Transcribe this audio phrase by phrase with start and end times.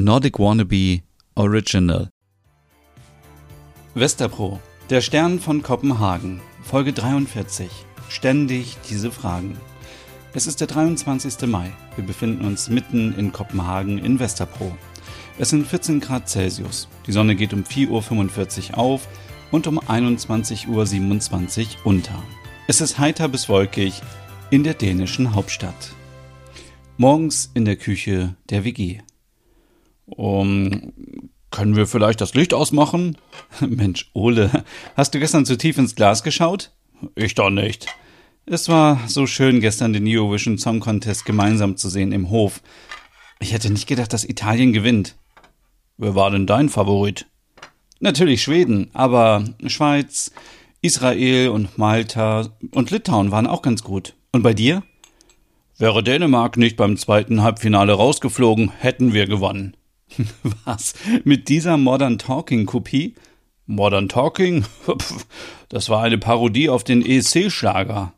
[0.00, 1.02] Nordic Wannabe
[1.34, 2.08] Original.
[3.96, 7.68] Westerpro, der Stern von Kopenhagen, Folge 43.
[8.08, 9.58] Ständig diese Fragen.
[10.34, 11.48] Es ist der 23.
[11.48, 11.72] Mai.
[11.96, 14.70] Wir befinden uns mitten in Kopenhagen in Westerpro.
[15.36, 16.86] Es sind 14 Grad Celsius.
[17.08, 19.08] Die Sonne geht um 4.45 Uhr auf
[19.50, 22.22] und um 21.27 Uhr unter.
[22.68, 24.00] Es ist heiter bis wolkig
[24.50, 25.90] in der dänischen Hauptstadt.
[26.98, 29.00] Morgens in der Küche der WG.
[30.10, 30.92] Um,
[31.50, 33.16] können wir vielleicht das Licht ausmachen?
[33.60, 34.64] Mensch, Ole,
[34.96, 36.72] hast du gestern zu tief ins Glas geschaut?
[37.14, 37.86] Ich doch nicht.
[38.46, 42.62] Es war so schön, gestern den Eurovision Song Contest gemeinsam zu sehen im Hof.
[43.40, 45.16] Ich hätte nicht gedacht, dass Italien gewinnt.
[45.96, 47.26] Wer war denn dein Favorit?
[48.00, 50.32] Natürlich Schweden, aber Schweiz,
[50.80, 54.14] Israel und Malta und Litauen waren auch ganz gut.
[54.32, 54.82] Und bei dir?
[55.76, 59.76] Wäre Dänemark nicht beim zweiten Halbfinale rausgeflogen, hätten wir gewonnen.
[60.64, 60.94] Was?
[61.24, 63.14] Mit dieser Modern Talking Kopie?
[63.66, 64.64] Modern Talking?
[65.70, 68.14] Das war eine Parodie auf den ESC-Schlager.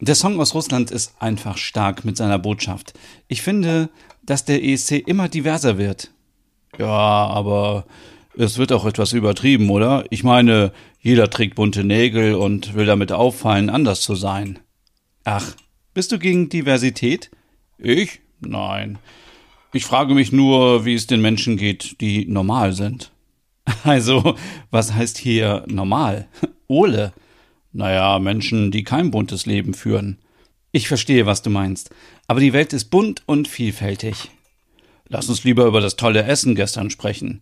[0.00, 2.92] Der Song aus Russland ist einfach stark mit seiner Botschaft.
[3.28, 3.88] Ich finde,
[4.22, 6.10] dass der ESC immer diverser wird.
[6.78, 7.86] Ja, aber
[8.36, 10.04] es wird auch etwas übertrieben, oder?
[10.10, 14.58] Ich meine, jeder trägt bunte Nägel und will damit auffallen, anders zu sein.
[15.24, 15.54] Ach,
[15.94, 17.30] bist du gegen Diversität?
[17.78, 18.20] Ich?
[18.40, 18.98] Nein.
[19.74, 23.10] Ich frage mich nur, wie es den Menschen geht, die normal sind.
[23.82, 24.36] Also,
[24.70, 26.28] was heißt hier normal?
[26.68, 27.12] Ole.
[27.72, 30.18] Naja, Menschen, die kein buntes Leben führen.
[30.70, 31.90] Ich verstehe, was du meinst.
[32.28, 34.30] Aber die Welt ist bunt und vielfältig.
[35.08, 37.40] Lass uns lieber über das tolle Essen gestern sprechen.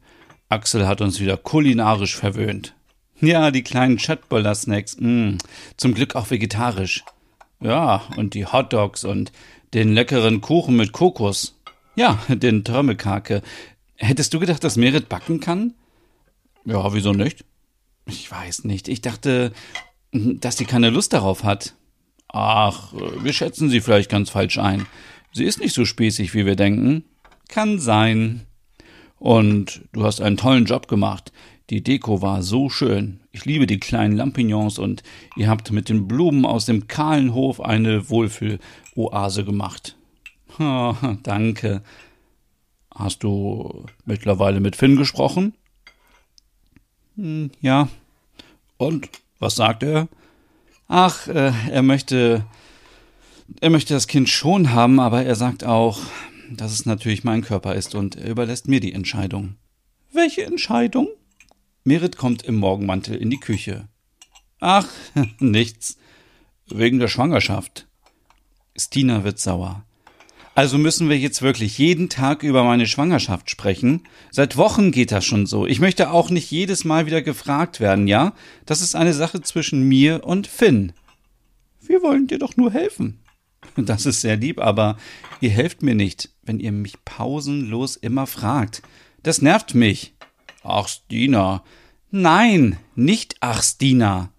[0.48, 2.74] Axel hat uns wieder kulinarisch verwöhnt.
[3.20, 4.96] Ja, die kleinen Chatboller-Snacks.
[4.98, 5.36] Mm,
[5.76, 7.04] zum Glück auch vegetarisch.
[7.60, 9.30] Ja, und die Hotdogs und
[9.74, 11.56] den leckeren Kuchen mit Kokos.
[11.94, 13.42] Ja, den Trömmelkake.
[13.96, 15.74] Hättest du gedacht, dass Merit backen kann?
[16.64, 17.44] Ja, wieso nicht?
[18.06, 18.88] Ich weiß nicht.
[18.88, 19.52] Ich dachte,
[20.12, 21.74] dass sie keine Lust darauf hat.
[22.28, 24.86] Ach, wir schätzen sie vielleicht ganz falsch ein.
[25.32, 27.04] Sie ist nicht so spießig, wie wir denken.
[27.48, 28.46] Kann sein.
[29.18, 31.32] Und du hast einen tollen Job gemacht.
[31.70, 33.20] Die Deko war so schön.
[33.30, 35.02] Ich liebe die kleinen Lampignons und
[35.36, 39.96] ihr habt mit den Blumen aus dem kahlen Hof eine Wohlfühloase gemacht.
[41.22, 41.82] Danke.
[42.94, 45.54] Hast du mittlerweile mit Finn gesprochen?
[47.16, 47.88] Hm, ja.
[48.76, 49.08] Und
[49.38, 50.08] was sagt er?
[50.88, 52.44] Ach, äh, er möchte
[53.60, 56.00] er möchte das Kind schon haben, aber er sagt auch,
[56.50, 59.56] dass es natürlich mein Körper ist und er überlässt mir die Entscheidung.
[60.12, 61.08] Welche Entscheidung?
[61.84, 63.88] Merit kommt im Morgenmantel in die Küche.
[64.60, 64.88] Ach,
[65.38, 65.98] nichts.
[66.66, 67.86] Wegen der Schwangerschaft.
[68.76, 69.84] Stina wird sauer.
[70.54, 74.02] Also müssen wir jetzt wirklich jeden Tag über meine Schwangerschaft sprechen?
[74.30, 75.66] Seit Wochen geht das schon so.
[75.66, 78.34] Ich möchte auch nicht jedes Mal wieder gefragt werden, ja?
[78.66, 80.92] Das ist eine Sache zwischen mir und Finn.
[81.80, 83.18] Wir wollen dir doch nur helfen.
[83.76, 84.98] Das ist sehr lieb, aber
[85.40, 88.82] ihr helft mir nicht, wenn ihr mich pausenlos immer fragt.
[89.22, 90.14] Das nervt mich.
[90.62, 91.62] Ach, Stina.
[92.10, 94.30] Nein, nicht ach, Stina.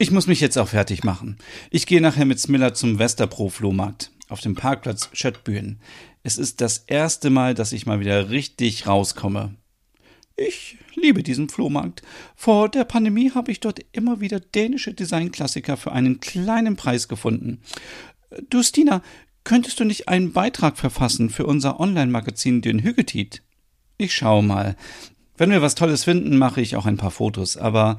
[0.00, 1.38] Ich muss mich jetzt auch fertig machen.
[1.70, 5.80] Ich gehe nachher mit Smiller zum Westerpro-Flohmarkt auf dem Parkplatz Schöttbühen.
[6.22, 9.56] Es ist das erste Mal, dass ich mal wieder richtig rauskomme.
[10.36, 12.02] Ich liebe diesen Flohmarkt.
[12.36, 17.60] Vor der Pandemie habe ich dort immer wieder dänische Designklassiker für einen kleinen Preis gefunden.
[18.50, 19.02] Du, Stina,
[19.42, 23.42] könntest du nicht einen Beitrag verfassen für unser Online-Magazin Den Hüggetit?
[23.96, 24.76] Ich schau mal.
[25.36, 27.98] Wenn wir was Tolles finden, mache ich auch ein paar Fotos, aber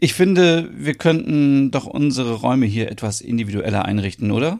[0.00, 4.58] ich finde, wir könnten doch unsere Räume hier etwas individueller einrichten, oder?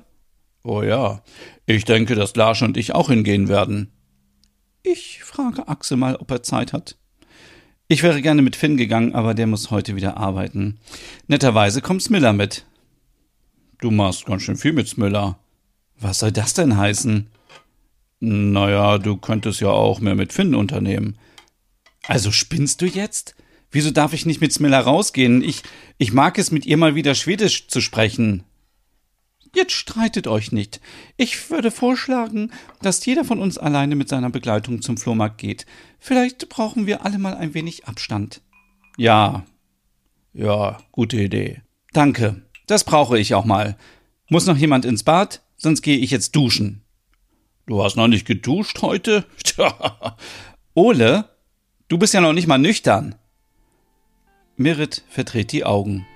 [0.63, 1.23] Oh ja,
[1.65, 3.91] ich denke, dass Lars und ich auch hingehen werden.
[4.83, 6.97] Ich frage Axel mal, ob er Zeit hat.
[7.89, 10.79] Ich wäre gerne mit Finn gegangen, aber der muss heute wieder arbeiten.
[11.27, 12.65] Netterweise kommt Smiller mit.
[13.79, 15.39] Du machst ganz schön viel mit Smiller.
[15.99, 17.27] Was soll das denn heißen?
[18.21, 21.17] Naja, du könntest ja auch mehr mit Finn unternehmen.
[22.07, 23.35] Also spinnst du jetzt?
[23.71, 25.43] Wieso darf ich nicht mit Smiller rausgehen?
[25.43, 25.63] Ich,
[25.99, 28.45] ich mag es, mit ihr mal wieder Schwedisch zu sprechen.
[29.55, 30.81] Jetzt streitet euch nicht.
[31.17, 32.53] Ich würde vorschlagen,
[32.83, 35.67] dass jeder von uns alleine mit seiner Begleitung zum Flohmarkt geht.
[35.99, 38.43] Vielleicht brauchen wir alle mal ein wenig Abstand.
[38.97, 39.45] Ja.
[40.33, 41.63] Ja, gute Idee.
[41.93, 42.43] Danke.
[42.67, 43.77] Das brauche ich auch mal.
[44.29, 45.43] Muss noch jemand ins Bad?
[45.57, 46.83] Sonst gehe ich jetzt duschen.
[47.67, 49.25] Du hast noch nicht geduscht heute?
[50.75, 51.29] Ole,
[51.89, 53.17] du bist ja noch nicht mal nüchtern.
[54.61, 56.07] Merit verdreht die Augen.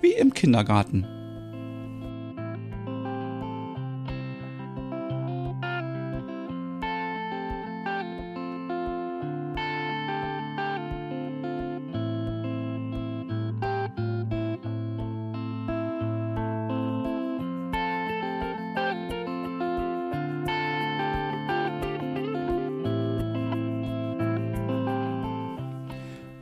[0.00, 1.17] Wie im Kindergarten.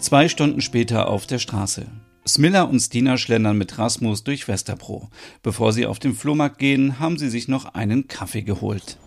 [0.07, 1.85] Zwei Stunden später auf der Straße.
[2.29, 5.11] Smilla und Stina schlendern mit Rasmus durch Westerpro.
[5.43, 8.99] Bevor sie auf den Flohmarkt gehen, haben sie sich noch einen Kaffee geholt.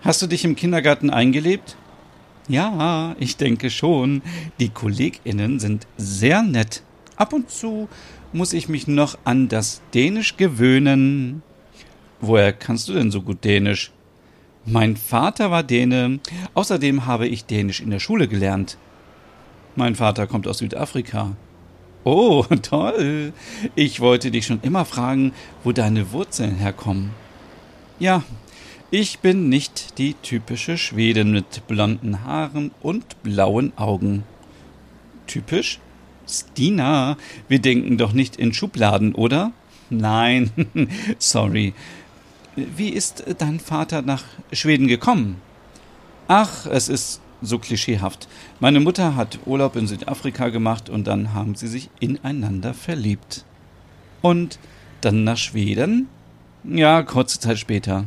[0.00, 1.76] Hast du dich im Kindergarten eingelebt?
[2.48, 4.22] Ja, ich denke schon.
[4.58, 6.82] Die KollegInnen sind sehr nett.
[7.16, 7.90] Ab und zu
[8.32, 11.42] muss ich mich noch an das Dänisch gewöhnen.
[12.22, 13.92] Woher kannst du denn so gut Dänisch?
[14.64, 16.20] Mein Vater war Däne.
[16.54, 18.78] Außerdem habe ich Dänisch in der Schule gelernt.
[19.74, 21.36] Mein Vater kommt aus Südafrika.
[22.04, 23.32] Oh, toll.
[23.74, 25.32] Ich wollte dich schon immer fragen,
[25.64, 27.10] wo deine Wurzeln herkommen.
[27.98, 28.22] Ja,
[28.90, 34.24] ich bin nicht die typische Schwedin mit blonden Haaren und blauen Augen.
[35.26, 35.80] Typisch?
[36.28, 37.16] Stina,
[37.48, 39.52] wir denken doch nicht in Schubladen, oder?
[39.90, 40.50] Nein,
[41.18, 41.74] sorry.
[42.54, 45.40] Wie ist dein Vater nach Schweden gekommen?
[46.28, 48.28] Ach, es ist so klischeehaft.
[48.60, 53.44] Meine Mutter hat Urlaub in Südafrika gemacht und dann haben sie sich ineinander verliebt.
[54.20, 54.58] Und
[55.00, 56.08] dann nach Schweden?
[56.64, 58.04] Ja, kurze Zeit später.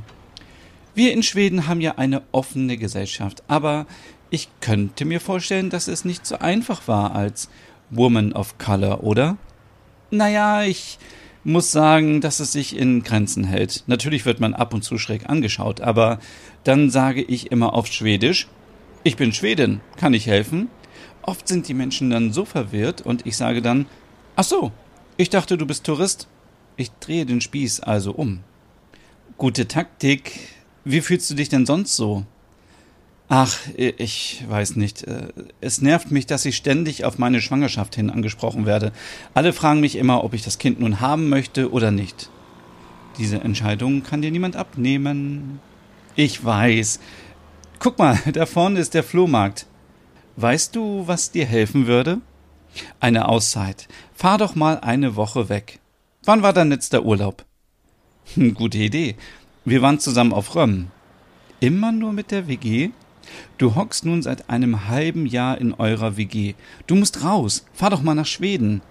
[0.93, 3.85] Wir in Schweden haben ja eine offene Gesellschaft, aber
[4.29, 7.49] ich könnte mir vorstellen, dass es nicht so einfach war als
[7.89, 9.37] Woman of Color, oder?
[10.11, 10.97] Naja, ich
[11.45, 13.83] muss sagen, dass es sich in Grenzen hält.
[13.87, 16.19] Natürlich wird man ab und zu schräg angeschaut, aber
[16.63, 18.47] dann sage ich immer auf Schwedisch,
[19.03, 20.69] ich bin Schwedin, kann ich helfen?
[21.21, 23.85] Oft sind die Menschen dann so verwirrt und ich sage dann,
[24.35, 24.71] ach so,
[25.17, 26.27] ich dachte, du bist Tourist.
[26.77, 28.41] Ich drehe den Spieß also um.
[29.37, 30.49] Gute Taktik.
[30.83, 32.25] Wie fühlst du dich denn sonst so?
[33.27, 35.03] Ach, ich weiß nicht.
[35.03, 35.29] Äh,
[35.61, 38.91] es nervt mich, dass ich ständig auf meine Schwangerschaft hin angesprochen werde.
[39.33, 42.29] Alle fragen mich immer, ob ich das Kind nun haben möchte oder nicht.
[43.17, 45.59] Diese Entscheidung kann dir niemand abnehmen.
[46.15, 46.99] Ich weiß,
[47.79, 49.65] Guck mal, da vorne ist der Flohmarkt.
[50.37, 52.19] Weißt du, was dir helfen würde?
[52.99, 53.87] Eine Auszeit.
[54.13, 55.79] Fahr doch mal eine Woche weg.
[56.23, 57.45] Wann war dein letzter Urlaub?
[58.33, 59.15] Hm, gute Idee.
[59.63, 60.87] Wir waren zusammen auf Röm.
[61.59, 62.89] Immer nur mit der WG?
[63.57, 66.53] Du hockst nun seit einem halben Jahr in eurer WG.
[66.87, 67.65] Du musst raus.
[67.73, 68.81] Fahr doch mal nach Schweden.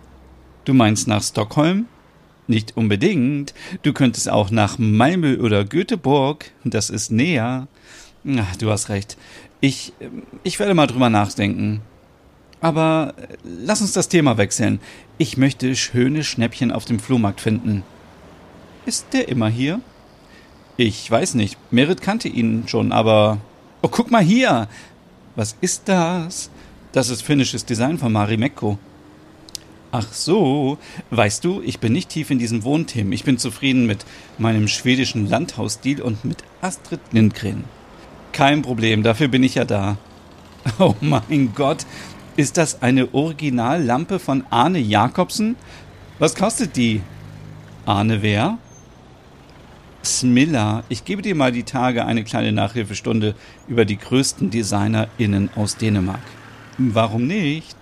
[0.65, 1.87] Du meinst nach Stockholm?
[2.47, 3.55] Nicht unbedingt.
[3.83, 6.53] Du könntest auch nach Malmö oder Göteborg.
[6.65, 7.69] Das ist näher.
[8.37, 9.17] Ach, du hast recht.
[9.61, 9.93] Ich,
[10.43, 11.81] ich werde mal drüber nachdenken.
[12.61, 14.81] Aber äh, lass uns das Thema wechseln.
[15.19, 17.83] Ich möchte schöne Schnäppchen auf dem Flohmarkt finden.
[18.87, 19.81] Ist der immer hier?
[20.77, 21.59] Ich weiß nicht.
[21.71, 23.39] Merit kannte ihn schon, aber.
[23.85, 24.67] Oh, guck mal hier!
[25.37, 26.49] Was ist das?
[26.93, 28.79] Das ist finnisches Design von Mari Mekko.
[29.93, 30.79] Ach so,
[31.11, 33.13] weißt du, ich bin nicht tief in diesem Wohnthemen.
[33.13, 34.07] Ich bin zufrieden mit
[34.39, 37.65] meinem schwedischen Landhausstil und mit Astrid Lindgren.
[38.33, 39.99] Kein Problem, dafür bin ich ja da.
[40.79, 41.85] Oh mein Gott,
[42.37, 45.57] ist das eine Originallampe von Arne Jakobsen?
[46.19, 47.03] Was kostet die?
[47.85, 48.57] Arne wer?
[50.05, 53.35] Smilla, ich gebe dir mal die Tage eine kleine Nachhilfestunde
[53.69, 56.21] über die größten DesignerInnen aus Dänemark.
[56.77, 57.77] Warum nicht?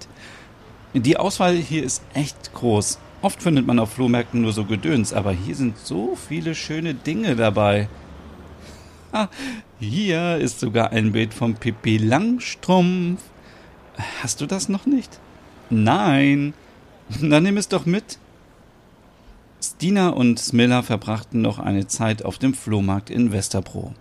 [0.95, 2.99] Die Auswahl hier ist echt groß.
[3.23, 7.37] Oft findet man auf Flohmärkten nur so Gedöns, aber hier sind so viele schöne Dinge
[7.37, 7.89] dabei.
[9.13, 9.29] Ah,
[9.79, 13.21] hier ist sogar ein Bild von Pippi Langstrumpf.
[14.23, 15.19] Hast du das noch nicht?
[15.71, 16.55] Nein.
[17.21, 18.19] Dann nimm es doch mit.
[19.63, 23.95] Stina und Smilla verbrachten noch eine Zeit auf dem Flohmarkt in Westerbro.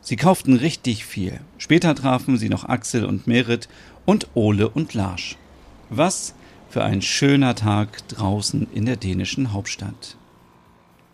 [0.00, 1.40] Sie kauften richtig viel.
[1.58, 3.68] Später trafen sie noch Axel und Merit
[4.06, 5.36] und Ole und Larsch.
[5.90, 6.34] Was
[6.70, 10.16] für ein schöner Tag draußen in der dänischen Hauptstadt.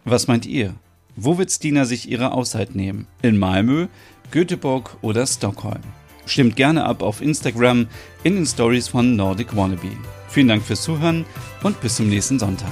[0.05, 0.75] Was meint ihr?
[1.17, 3.09] Wo wird Stina sich ihre Auszeit nehmen?
[3.23, 3.88] In Malmö,
[4.31, 5.83] Göteborg oder Stockholm?
[6.26, 7.88] Stimmt gerne ab auf Instagram
[8.23, 9.97] in den Stories von Nordic Wannabe.
[10.28, 11.25] Vielen Dank fürs Zuhören
[11.64, 12.71] und bis zum nächsten Sonntag.